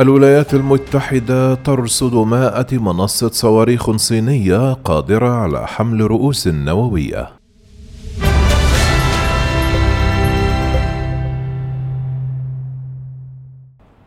الولايات 0.00 0.54
المتحدة 0.54 1.54
ترصد 1.54 2.14
مائة 2.14 2.78
منصة 2.78 3.28
صواريخ 3.28 3.96
صينية 3.96 4.72
قادرة 4.72 5.28
على 5.28 5.66
حمل 5.66 6.00
رؤوس 6.00 6.48
نووية. 6.48 7.28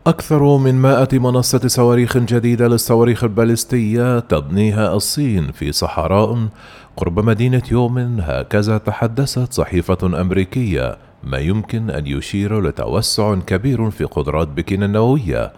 أكثر 0.06 0.56
من 0.56 0.74
مائة 0.74 1.18
منصة 1.18 1.60
صواريخ 1.66 2.18
جديدة 2.18 2.68
للصواريخ 2.68 3.24
البالستية 3.24 4.18
تبنيها 4.18 4.94
الصين 4.94 5.52
في 5.52 5.72
صحراء 5.72 6.48
قرب 6.96 7.20
مدينة 7.20 7.62
يومن 7.70 8.20
هكذا 8.20 8.78
تحدثت 8.78 9.52
صحيفة 9.52 10.20
أمريكية 10.20 10.96
ما 11.24 11.38
يمكن 11.38 11.90
أن 11.90 12.06
يشير 12.06 12.60
لتوسع 12.60 13.34
كبير 13.34 13.90
في 13.90 14.04
قدرات 14.04 14.48
بكين 14.48 14.82
النووية. 14.82 15.52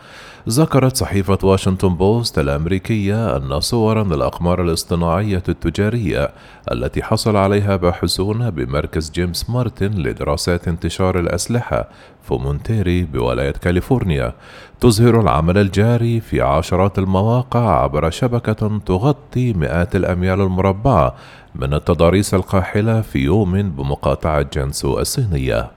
ذكرت 0.49 0.97
صحيفة 0.97 1.39
واشنطن 1.43 1.95
بوست 1.95 2.39
الأمريكية 2.39 3.37
أن 3.37 3.61
صورا 3.61 4.05
للأقمار 4.05 4.63
الاصطناعية 4.63 5.43
التجارية 5.49 6.31
التي 6.73 7.03
حصل 7.03 7.37
عليها 7.37 7.77
باحثون 7.77 8.51
بمركز 8.51 9.11
جيمس 9.11 9.51
مارتن 9.51 9.91
لدراسات 9.93 10.69
انتشار 10.69 11.19
الأسلحة 11.21 11.89
في 12.23 12.35
مونتيري 12.35 13.03
بولاية 13.03 13.51
كاليفورنيا. 13.51 14.35
تظهر 14.81 15.21
العمل 15.21 15.59
الجاري 15.59 16.21
في 16.21 16.41
عشرات 16.41 16.99
المواقع 16.99 17.83
عبر 17.83 18.11
شبكة 18.11 18.79
تغطي 18.87 19.53
مئات 19.53 19.97
الأميال 19.97 20.41
المربعة 20.41 21.15
من 21.55 21.75
التضاريس 21.75 22.35
القاحلة 22.35 23.01
في 23.01 23.19
يوم 23.19 23.71
بمقاطعة 23.71 24.43
جنسو 24.43 24.99
الصينية. 24.99 25.76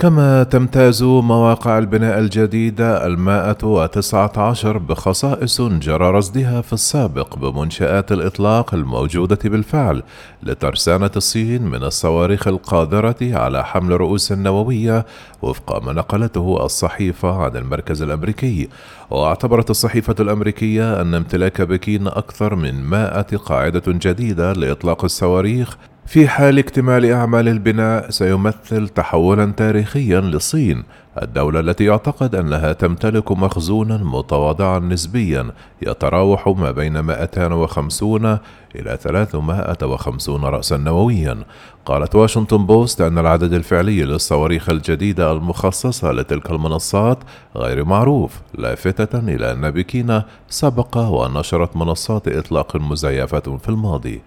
كما 0.00 0.42
تمتاز 0.42 1.02
مواقع 1.02 1.78
البناء 1.78 2.18
الجديدة 2.18 3.06
المائة 3.06 3.56
وتسعة 3.62 4.32
عشر 4.36 4.78
بخصائص 4.78 5.60
جرى 5.60 6.10
رصدها 6.10 6.60
في 6.60 6.72
السابق 6.72 7.36
بمنشآت 7.36 8.12
الإطلاق 8.12 8.74
الموجودة 8.74 9.38
بالفعل 9.44 10.02
لترسانة 10.42 11.10
الصين 11.16 11.62
من 11.62 11.84
الصواريخ 11.84 12.48
القادرة 12.48 13.16
على 13.22 13.64
حمل 13.64 14.00
رؤوس 14.00 14.32
نووية 14.32 15.06
وفق 15.42 15.82
ما 15.82 15.92
نقلته 15.92 16.64
الصحيفة 16.64 17.36
عن 17.36 17.56
المركز 17.56 18.02
الأمريكي. 18.02 18.68
واعتبرت 19.10 19.70
الصحيفة 19.70 20.14
الأمريكية 20.20 21.00
أن 21.00 21.14
امتلاك 21.14 21.62
بكين 21.62 22.06
أكثر 22.06 22.54
من 22.54 22.82
مائة 22.82 23.36
قاعدة 23.36 23.82
جديدة 23.86 24.52
لإطلاق 24.52 25.04
الصواريخ 25.04 25.76
في 26.06 26.28
حال 26.28 26.58
اكتمال 26.58 27.12
أعمال 27.12 27.48
البناء 27.48 28.10
سيمثل 28.10 28.88
تحولا 28.88 29.52
تاريخيا 29.56 30.20
للصين 30.20 30.84
الدولة 31.22 31.60
التي 31.60 31.84
يعتقد 31.84 32.34
أنها 32.34 32.72
تمتلك 32.72 33.32
مخزونا 33.32 33.96
متواضعا 33.96 34.78
نسبيا 34.78 35.50
يتراوح 35.82 36.48
ما 36.48 36.70
بين 36.70 37.00
250 37.00 38.38
إلى 38.76 38.98
350 39.02 40.44
رأسا 40.44 40.76
نوويا. 40.76 41.38
قالت 41.86 42.14
واشنطن 42.14 42.66
بوست 42.66 43.00
أن 43.00 43.18
العدد 43.18 43.52
الفعلي 43.52 44.02
للصواريخ 44.04 44.70
الجديدة 44.70 45.32
المخصصة 45.32 46.12
لتلك 46.12 46.50
المنصات 46.50 47.18
غير 47.56 47.84
معروف 47.84 48.40
لافتة 48.54 49.18
إلى 49.18 49.52
أن 49.52 49.70
بكين 49.70 50.22
سبق 50.48 50.98
ونشرت 50.98 51.76
منصات 51.76 52.28
إطلاق 52.28 52.76
مزيفة 52.76 53.58
في 53.62 53.68
الماضي. 53.68 54.20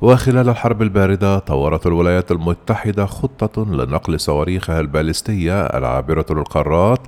وخلال 0.00 0.48
الحرب 0.48 0.82
الباردة 0.82 1.19
طورت 1.24 1.86
الولايات 1.86 2.30
المتحدة 2.30 3.06
خطة 3.06 3.64
لنقل 3.64 4.20
صواريخها 4.20 4.80
البالستية 4.80 5.62
العابرة 5.62 6.26
للقارات 6.30 7.00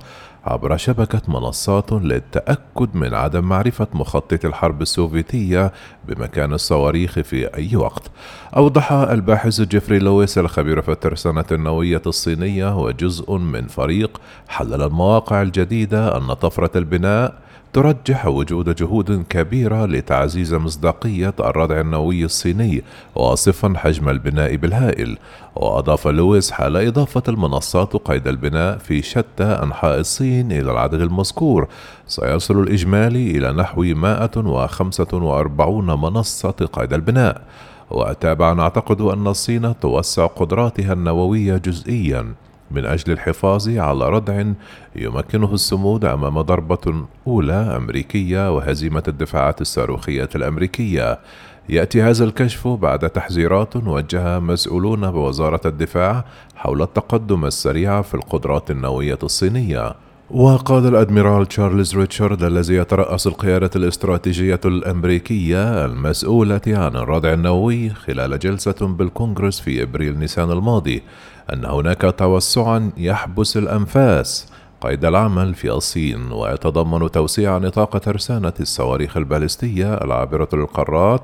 عبر 0.45 0.77
شبكة 0.77 1.21
منصات 1.27 1.91
للتأكد 1.91 2.89
من 2.93 3.13
عدم 3.13 3.43
معرفة 3.43 3.87
مخطط 3.93 4.45
الحرب 4.45 4.81
السوفيتية 4.81 5.71
بمكان 6.07 6.53
الصواريخ 6.53 7.19
في 7.19 7.55
أي 7.55 7.75
وقت. 7.75 8.11
أوضح 8.57 8.91
الباحث 8.91 9.61
جيفري 9.61 9.99
لويس 9.99 10.37
الخبير 10.37 10.81
في 10.81 10.91
الترسانة 10.91 11.45
النووية 11.51 12.01
الصينية 12.05 12.77
وجزء 12.77 13.37
من 13.37 13.67
فريق 13.67 14.21
حلل 14.47 14.81
المواقع 14.81 15.41
الجديدة 15.41 16.17
أن 16.17 16.33
طفرة 16.33 16.77
البناء 16.77 17.43
ترجح 17.73 18.25
وجود 18.25 18.75
جهود 18.75 19.25
كبيرة 19.29 19.85
لتعزيز 19.85 20.53
مصداقية 20.53 21.33
الردع 21.39 21.81
النووي 21.81 22.25
الصيني 22.25 22.83
واصفا 23.15 23.73
حجم 23.77 24.09
البناء 24.09 24.55
بالهائل 24.55 25.17
وأضاف 25.55 26.07
لويس 26.07 26.51
حال 26.51 26.77
إضافة 26.77 27.23
المنصات 27.27 27.95
قيد 27.95 28.27
البناء 28.27 28.77
في 28.77 29.01
شتى 29.01 29.43
أنحاء 29.43 29.99
الصين 29.99 30.32
إلى 30.41 30.71
العدد 30.71 31.01
المذكور. 31.01 31.67
سيصل 32.07 32.63
الإجمالي 32.63 33.31
إلى 33.31 33.51
نحو 33.51 33.81
145 33.81 35.85
منصة 35.85 36.69
قيد 36.73 36.93
البناء. 36.93 37.41
وتابعا 37.91 38.53
نعتقد 38.53 39.01
أن 39.01 39.27
الصين 39.27 39.79
توسع 39.79 40.25
قدراتها 40.25 40.93
النووية 40.93 41.57
جزئيا. 41.57 42.33
من 42.71 42.85
أجل 42.85 43.11
الحفاظ 43.11 43.69
على 43.69 44.09
ردع 44.09 44.43
يمكنه 44.95 45.53
الصمود 45.53 46.05
أمام 46.05 46.41
ضربة 46.41 47.05
أولى 47.27 47.53
أمريكية 47.53 48.55
وهزيمة 48.55 49.03
الدفاعات 49.07 49.61
الصاروخية 49.61 50.29
الأمريكية. 50.35 51.19
يأتي 51.69 52.01
هذا 52.01 52.23
الكشف 52.23 52.67
بعد 52.67 53.09
تحذيرات 53.09 53.75
وجهها 53.75 54.39
مسؤولون 54.39 55.11
بوزارة 55.11 55.61
الدفاع 55.65 56.25
حول 56.55 56.81
التقدم 56.81 57.45
السريع 57.45 58.01
في 58.01 58.13
القدرات 58.13 58.71
النووية 58.71 59.19
الصينية. 59.23 59.93
وقال 60.31 60.87
الأدميرال 60.87 61.45
تشارلز 61.45 61.97
ريتشارد 61.97 62.43
الذي 62.43 62.75
يترأس 62.75 63.27
القيادة 63.27 63.69
الاستراتيجية 63.75 64.59
الأمريكية 64.65 65.85
المسؤولة 65.85 66.61
عن 66.67 66.95
الردع 66.95 67.33
النووي 67.33 67.89
خلال 67.89 68.39
جلسة 68.39 68.75
بالكونغرس 68.81 69.59
في 69.59 69.83
إبريل 69.83 70.19
نيسان 70.19 70.51
الماضي 70.51 71.03
أن 71.53 71.65
هناك 71.65 72.15
توسعا 72.17 72.91
يحبس 72.97 73.57
الأنفاس 73.57 74.47
قيد 74.81 75.05
العمل 75.05 75.53
في 75.53 75.71
الصين 75.71 76.31
ويتضمن 76.31 77.11
توسيع 77.11 77.57
نطاق 77.57 77.97
ترسانة 77.97 78.53
الصواريخ 78.59 79.17
البالستية 79.17 79.93
العابرة 79.93 80.49
للقارات 80.53 81.21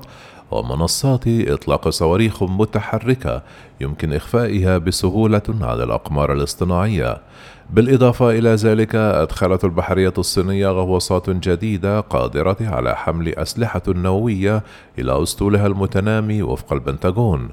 ومنصات 0.50 1.24
إطلاق 1.26 1.88
صواريخ 1.88 2.42
متحركة 2.42 3.42
يمكن 3.80 4.12
إخفائها 4.12 4.78
بسهولة 4.78 5.42
على 5.60 5.84
الأقمار 5.84 6.32
الاصطناعية. 6.32 7.18
بالإضافة 7.70 8.30
إلى 8.30 8.54
ذلك 8.54 8.94
أدخلت 8.94 9.64
البحرية 9.64 10.14
الصينية 10.18 10.68
غواصات 10.68 11.30
جديدة 11.30 12.00
قادرة 12.00 12.56
على 12.60 12.96
حمل 12.96 13.28
أسلحة 13.28 13.82
نووية 13.88 14.62
إلى 14.98 15.22
أسطولها 15.22 15.66
المتنامي 15.66 16.42
وفق 16.42 16.72
البنتاغون. 16.72 17.48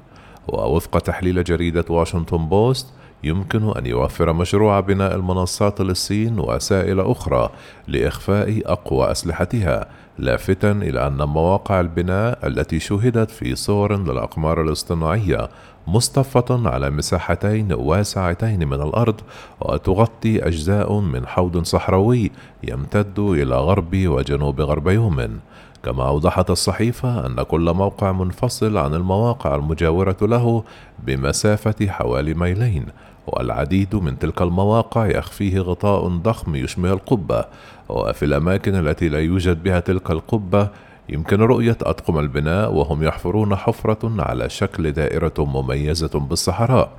ووفق 0.48 0.98
تحليل 0.98 1.44
جريدة 1.44 1.84
واشنطن 1.88 2.48
بوست 2.48 2.86
يمكن 3.24 3.76
أن 3.76 3.86
يوفر 3.86 4.32
مشروع 4.32 4.80
بناء 4.80 5.14
المنصات 5.14 5.80
للصين 5.80 6.38
وسائل 6.38 7.00
أخرى 7.00 7.50
لإخفاء 7.88 8.62
أقوى 8.66 9.10
أسلحتها 9.10 9.86
لافتا 10.18 10.72
إلى 10.72 11.06
أن 11.06 11.22
مواقع 11.22 11.80
البناء 11.80 12.46
التي 12.46 12.78
شهدت 12.78 13.30
في 13.30 13.54
صور 13.56 13.96
للأقمار 13.96 14.62
الاصطناعية 14.62 15.48
مصطفة 15.88 16.68
على 16.68 16.90
مساحتين 16.90 17.72
واسعتين 17.72 18.68
من 18.68 18.82
الأرض 18.82 19.20
وتغطي 19.60 20.46
أجزاء 20.46 21.00
من 21.00 21.26
حوض 21.26 21.64
صحراوي 21.64 22.30
يمتد 22.62 23.18
إلى 23.18 23.56
غرب 23.56 23.96
وجنوب 23.96 24.60
غرب 24.60 24.88
يومن 24.88 25.38
كما 25.82 26.08
أوضحت 26.08 26.50
الصحيفة 26.50 27.26
أن 27.26 27.42
كل 27.42 27.72
موقع 27.72 28.12
منفصل 28.12 28.76
عن 28.76 28.94
المواقع 28.94 29.54
المجاورة 29.54 30.16
له 30.22 30.64
بمسافة 31.06 31.86
حوالي 31.86 32.34
ميلين 32.34 32.86
والعديد 33.26 33.96
من 33.96 34.18
تلك 34.18 34.42
المواقع 34.42 35.06
يخفيه 35.06 35.60
غطاء 35.60 36.08
ضخم 36.08 36.56
يشبه 36.56 36.92
القبة. 36.92 37.44
وفي 37.88 38.24
الأماكن 38.24 38.74
التي 38.74 39.08
لا 39.08 39.18
يوجد 39.20 39.62
بها 39.62 39.80
تلك 39.80 40.10
القبة 40.10 40.68
يمكن 41.08 41.40
رؤية 41.40 41.76
أطقم 41.82 42.18
البناء 42.18 42.72
وهم 42.72 43.02
يحفرون 43.02 43.56
حفرة 43.56 44.14
على 44.18 44.48
شكل 44.48 44.92
دائرة 44.92 45.34
مميزة 45.38 46.20
بالصحراء. 46.20 46.90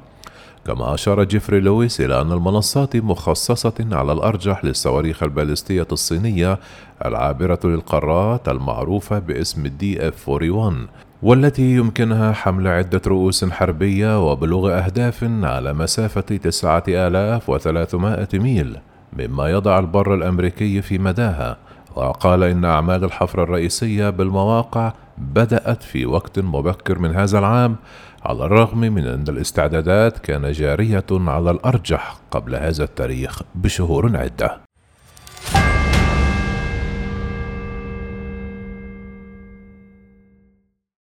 كما 0.67 0.93
أشار 0.93 1.23
جيفري 1.23 1.59
لويس 1.59 2.01
إلى 2.01 2.21
أن 2.21 2.31
المنصات 2.31 2.95
مخصصة 2.95 3.73
على 3.91 4.11
الأرجح 4.11 4.65
للصواريخ 4.65 5.23
البالستية 5.23 5.87
الصينية 5.91 6.59
العابرة 7.05 7.59
للقارات 7.63 8.49
المعروفة 8.49 9.19
باسم 9.19 9.65
ال 9.65 10.07
DF 10.07 10.29
41 10.29 10.87
والتي 11.23 11.75
يمكنها 11.75 12.33
حمل 12.33 12.67
عدة 12.67 13.01
رؤوس 13.07 13.45
حربية 13.45 14.31
وبلوغ 14.31 14.77
أهداف 14.77 15.23
على 15.43 15.73
مسافة 15.73 16.21
9300 16.21 18.27
ميل 18.33 18.77
مما 19.19 19.49
يضع 19.49 19.79
البر 19.79 20.15
الأمريكي 20.15 20.81
في 20.81 20.97
مداها 20.97 21.57
وقال 22.07 22.43
إن 22.43 22.65
أعمال 22.65 23.03
الحفر 23.03 23.43
الرئيسية 23.43 24.09
بالمواقع 24.09 24.93
بدأت 25.17 25.83
في 25.83 26.05
وقت 26.05 26.39
مبكر 26.39 26.99
من 26.99 27.15
هذا 27.15 27.39
العام 27.39 27.75
على 28.25 28.45
الرغم 28.45 28.79
من 28.79 29.07
أن 29.07 29.23
الاستعدادات 29.29 30.19
كان 30.19 30.51
جارية 30.51 31.05
على 31.11 31.51
الأرجح 31.51 32.15
قبل 32.31 32.55
هذا 32.55 32.83
التاريخ 32.83 33.41
بشهور 33.55 34.17
عدة. 34.17 34.68